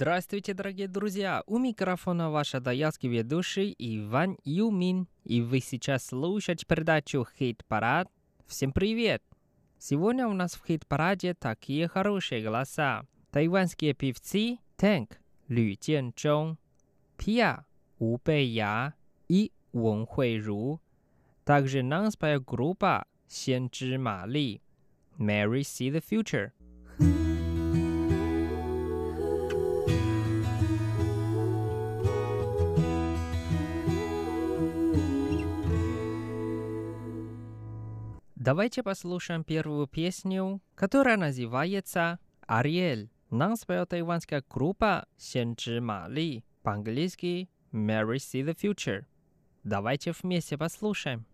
[0.00, 1.42] Здравствуйте, дорогие друзья!
[1.48, 5.08] У микрофона ваш адаялский ведущий Иван Юмин.
[5.24, 8.08] И вы сейчас слушаете передачу «Хит-парад».
[8.46, 9.24] Всем привет!
[9.76, 13.06] Сегодня у нас в хит-параде такие хорошие голоса.
[13.32, 15.18] Тайванские певцы Тэнк,
[15.48, 16.58] Лю Jianzhong,
[17.16, 17.66] Пия,
[17.98, 18.94] У Бэйя
[19.26, 20.80] и Вон Хуэйру.
[21.42, 23.68] Также нам споет группа Сен
[24.26, 24.62] Ли,
[25.18, 26.52] Mary See the Future.
[38.48, 43.10] Давайте послушаем первую песню, которая называется «Ариэль».
[43.28, 49.04] Нам споет тайванская группа «Сенчжи Мали», по-английски «Mary See the Future».
[49.64, 51.26] Давайте вместе послушаем.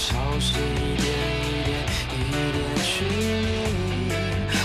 [0.00, 1.06] 潮湿一点
[1.44, 1.76] 一点
[2.16, 4.08] 一点去离。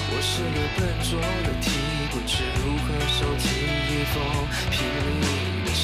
[0.07, 1.67] 我是个笨拙的题，
[2.09, 3.43] 不知如何收起
[3.91, 4.15] 一封
[4.71, 4.73] 疲
[5.19, 5.27] 惫
[5.65, 5.83] 的信。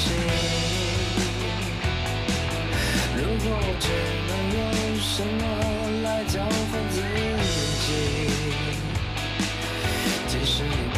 [3.14, 3.46] 如果
[3.78, 3.84] 只
[4.26, 4.58] 能用
[4.98, 5.40] 什么
[6.02, 6.96] 来交换自
[7.84, 7.86] 己，
[10.28, 10.96] 即使你不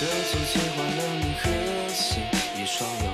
[0.00, 2.22] 这足迹换了你和心，
[2.56, 3.09] 一双。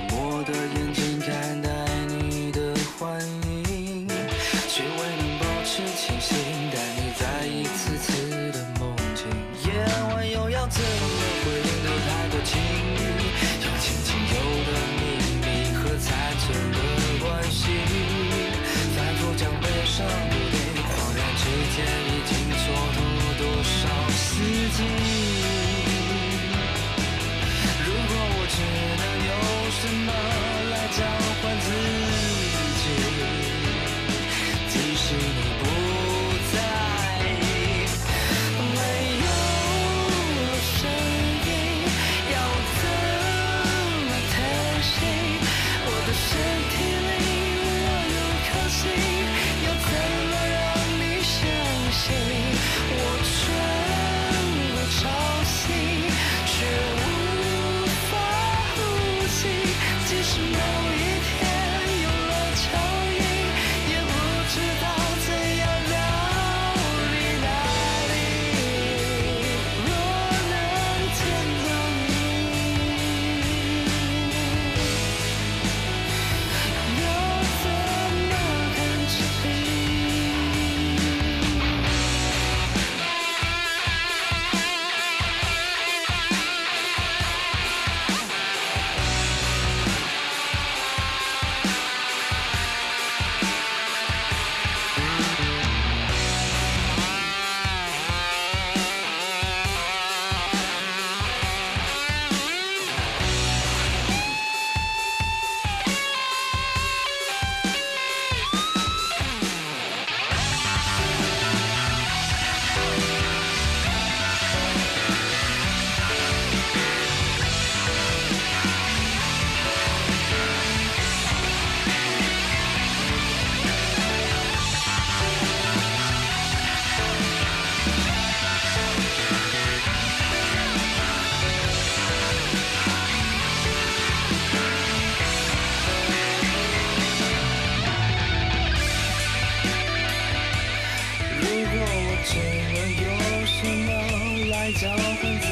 [144.67, 145.46] 在交换。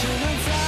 [0.00, 0.59] 只能在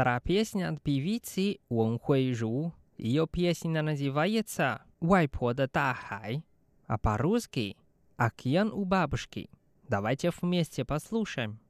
[0.00, 2.72] Вторая песня от певицы Вон Хуэй Жу.
[2.96, 6.42] Ее песня называется «Вайпо да Тахай»,
[6.86, 7.76] а по-русски
[8.16, 9.50] «Океан у бабушки».
[9.90, 11.60] Давайте вместе послушаем.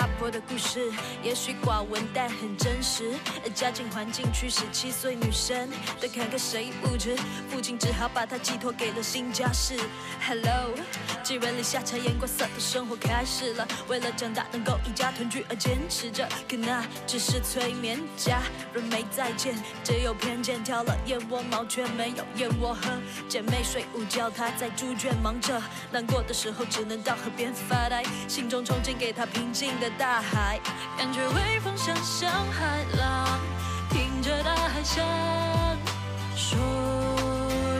[0.00, 0.90] 阿婆的故事，
[1.22, 3.12] 也许寡闻，但很真实。
[3.54, 5.68] 家境环境驱使七岁女生
[6.00, 7.14] 的坎坷谁不知？
[7.50, 9.78] 父亲只好把她寄托给了新家室。
[10.26, 10.74] Hello，
[11.22, 13.68] 寄人篱下，察言观色的生活开始了。
[13.88, 18.40] 为了长大能够一家团聚而坚持着，可那只是催眠，家
[18.72, 19.54] 人没再见，
[19.84, 22.90] 只有偏见，挑了燕窝毛却没有燕窝喝。
[23.28, 25.62] 姐妹睡午觉，她在猪圈忙着，
[25.92, 30.58] 难过的时候只能到河边发呆，心中憧憬给她平静的大海，
[30.96, 33.38] 感觉微风像像海浪，
[33.90, 35.04] 听着大海想
[36.34, 36.58] 说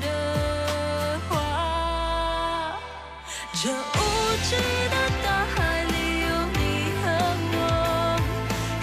[0.01, 2.79] 的话。
[3.53, 3.75] 这无
[4.45, 4.57] 知
[4.91, 6.61] 的大海里有你
[7.01, 7.05] 和
[7.53, 7.59] 我，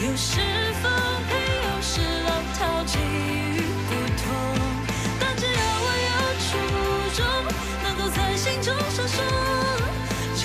[0.04, 0.42] 有时
[0.82, 0.86] 风
[1.28, 1.32] 平，
[1.64, 4.26] 有时浪涛，际遇不同。
[5.20, 6.12] 但只要我有
[6.44, 6.48] 初
[7.16, 7.20] 衷，
[7.84, 9.16] 能够在心中闪烁，
[10.36, 10.44] 就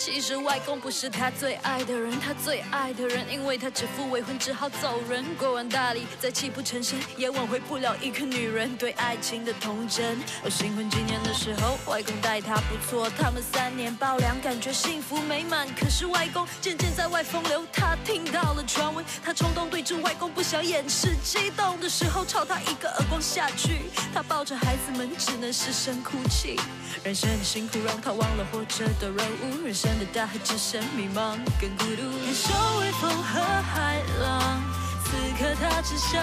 [0.00, 5.24] 其实外公不是他最爱的人，他最爱的人，因为他指腹为婚，只好走人。
[5.38, 10.18] 过完大礼，再泣不成声，也挽回不了一个女人对爱情的童真。
[10.42, 15.68] 而新婚纪念的时候，外公待他不错，他们三年抱两，感觉幸福美满。
[15.76, 23.82] 可是外公渐渐在外风流，他听到了传闻，他冲动对峙外公，不想掩饰，激动的时候朝他一个耳光下去。
[24.12, 26.58] 他抱着孩子们，只能失声哭泣。
[27.04, 32.02] 人生的辛苦让他忘了活着的任务，人生的大海只剩迷茫跟孤独。
[32.24, 34.62] 感受微风和海浪，
[35.04, 36.20] 此刻他只想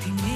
[0.00, 0.31] 听你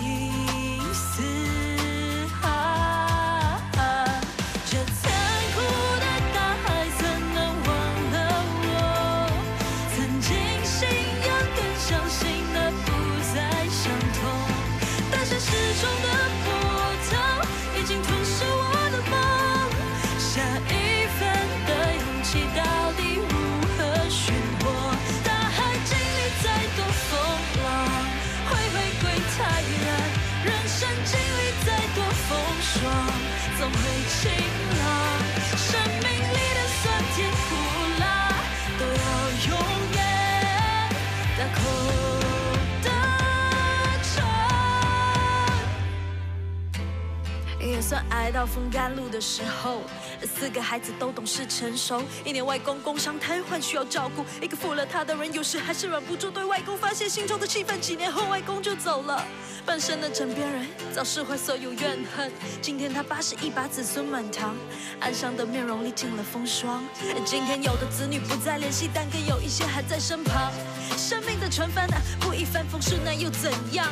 [48.10, 49.82] 挨到风干露的时候，
[50.22, 52.02] 四个孩子都懂事成熟。
[52.24, 57.80] 一年外公工伤瘫痪需要照顾，一个负了他的人有时还是忍不住对外公发泄心中的气愤。
[57.80, 59.24] 几年后外公就走了，
[59.64, 62.30] 半生的枕边人早释怀所有怨恨。
[62.62, 64.56] 今天他八十一把子孙满堂，
[65.00, 66.84] 安详的面容历尽了风霜。
[67.24, 70.52] 今天有的子女不再联系，但更有一些还在身旁。
[70.96, 73.88] 生命的船帆啊，不一帆风顺那又怎样？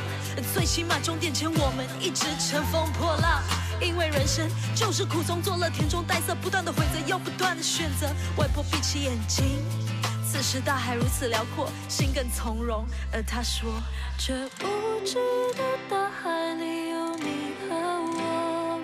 [0.55, 3.43] 最起码终点前我们一直乘风破浪。
[3.85, 8.07] 因为人生就是苦，中作乐，甜中带涩，不断的回择又不断的选择。
[8.39, 9.45] 外婆闭起眼睛，
[10.27, 12.87] 此时大海如此辽阔，心更从容。
[13.13, 13.71] 而她说，
[14.19, 15.17] 这无知
[15.55, 18.81] 的大海里有你和我，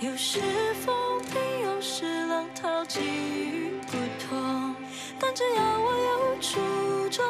[0.00, 0.40] 有时
[0.84, 0.94] 风
[1.32, 3.96] 平，有时浪涛，际遇不
[4.28, 4.74] 同。
[5.18, 7.24] 但只要我有初衷，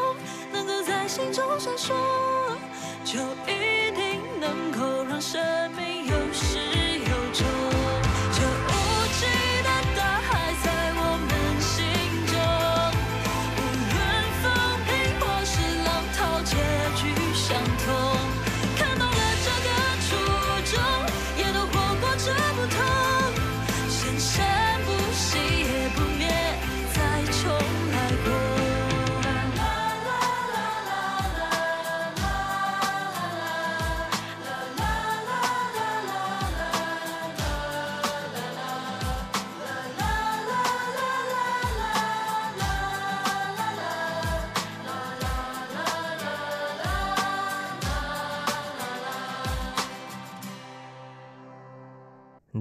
[0.52, 1.94] 能够在心中闪烁，
[3.04, 3.55] 就一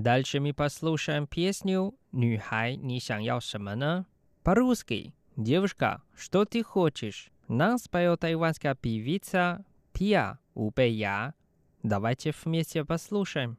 [0.04, 4.06] Дальше мы послушаем песню «女孩, 你想要什么呢?»
[4.42, 11.34] По-русски «Девушка, что ты хочешь?» Нам споет тайванская певица Пия Убэя.
[11.82, 13.56] Давайте вместе послушаем.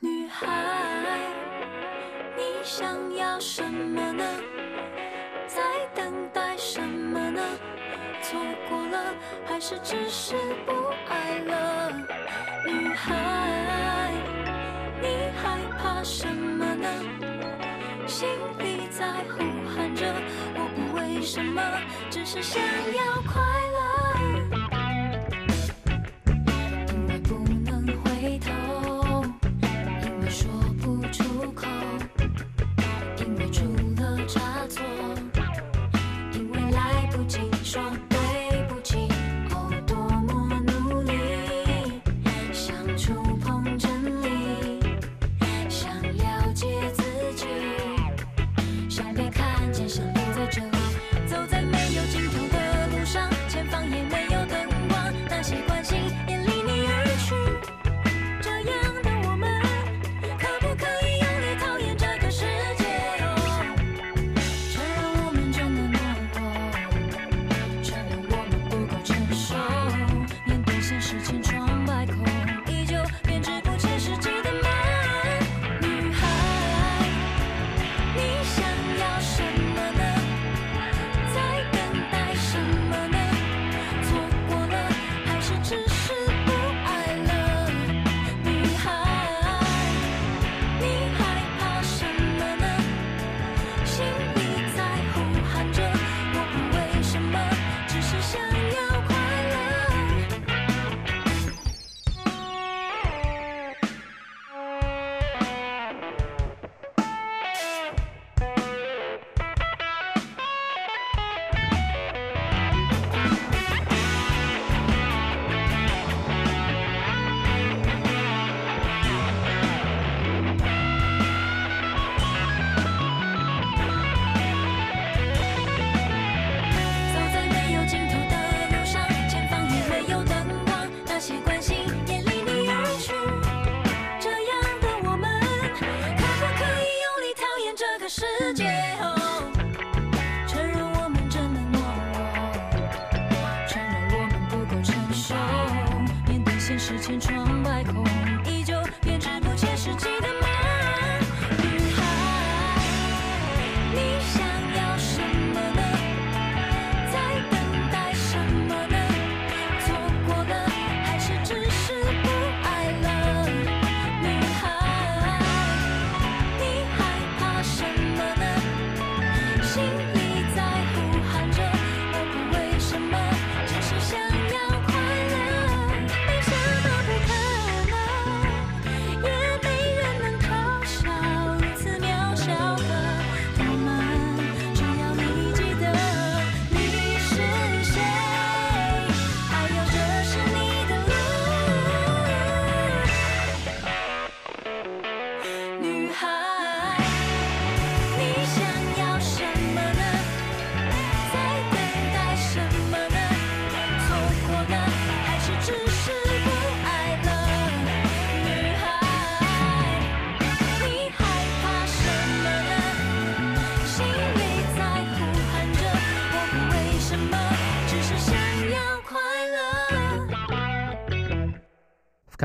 [0.00, 0.46] 女孩，
[2.36, 4.24] 你想要什么呢？
[5.46, 5.62] 在
[5.94, 7.40] 等待什么呢？
[8.22, 8.38] 错
[8.68, 9.14] 过了，
[9.46, 10.34] 还是只是
[10.66, 10.72] 不
[11.08, 11.92] 爱了？
[12.66, 14.35] 女孩，你害怕
[16.09, 16.87] 什么呢？
[18.07, 20.05] 心里在呼喊着，
[20.55, 21.61] 我不为什么，
[22.09, 23.43] 只是想要快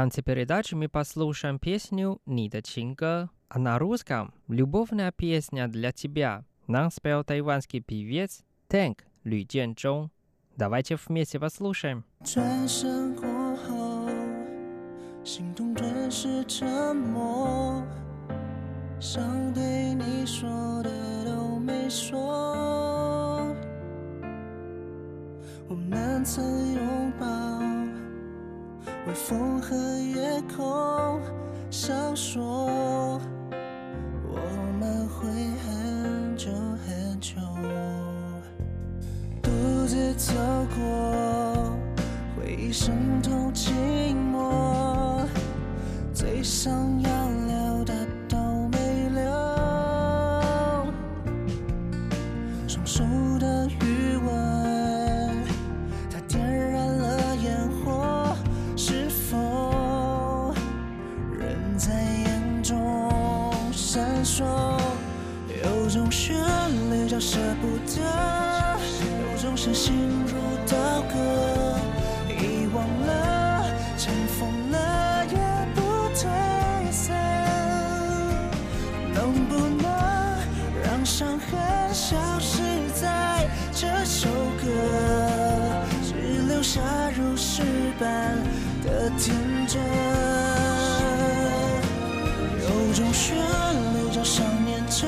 [0.02, 6.44] конце передачи мы послушаем песню «Не до чинга», а на русском «Любовная песня для тебя»
[6.68, 9.76] нам спел тайванский певец Тэнк Лю Джен
[10.58, 12.04] Давайте вместе послушаем.
[12.24, 14.10] 转身过后，
[15.24, 17.84] 心中顿时沉默，
[19.00, 20.50] 想对你说
[20.82, 20.90] 的
[21.26, 22.18] 都没说。
[25.70, 26.44] 我们曾
[26.74, 27.26] 拥抱，
[29.05, 31.21] 微风和夜空，
[31.73, 33.21] 闪烁我
[34.79, 35.29] 们会
[35.67, 36.49] 很久
[36.87, 37.35] 很久。
[39.43, 39.51] 独
[39.89, 40.33] 自走
[40.77, 41.77] 过，
[42.37, 43.73] 回忆渗透寂
[44.15, 45.27] 寞，
[46.15, 47.12] 最想要
[83.83, 84.29] 这首
[84.63, 84.65] 歌，
[86.05, 86.15] 只
[86.47, 86.81] 留下
[87.17, 87.65] 如诗
[87.99, 88.39] 般
[88.85, 89.35] 的天
[89.67, 89.83] 真？
[92.61, 95.05] 有种旋律叫想念着，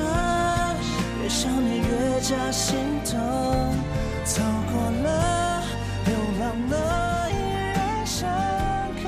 [1.23, 3.17] 越想念越加心疼。
[4.25, 5.63] 走过了，
[6.05, 7.33] 流浪了，依
[7.73, 8.27] 然深
[9.01, 9.03] 刻。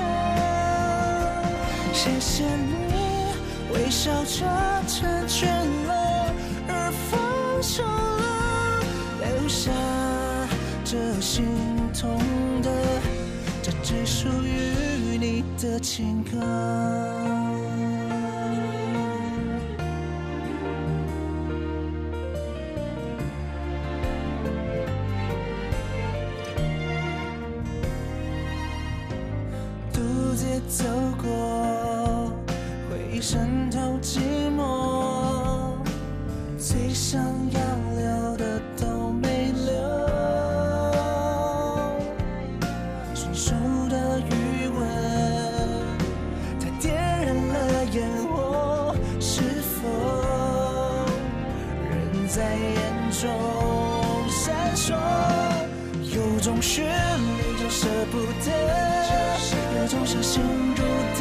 [1.92, 3.34] 谢谢你
[3.74, 4.46] 微笑着
[13.88, 17.37] 只属于你的情歌。
[52.28, 53.24] 在眼中
[54.28, 54.94] 闪烁？
[56.14, 58.50] 有种旋律就舍不得，
[59.80, 60.42] 有种伤心
[60.76, 60.82] 如
[61.18, 61.20] 刀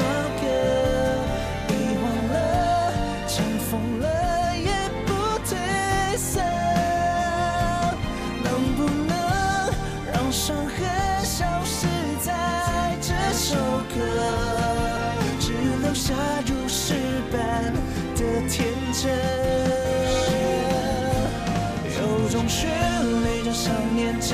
[23.67, 24.33] 想念着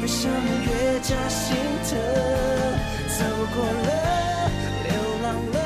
[0.00, 1.98] 为什么越加心疼。
[3.18, 4.50] 走过了
[4.84, 4.92] 流
[5.24, 5.63] 浪了